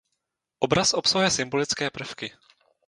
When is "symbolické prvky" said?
1.37-2.27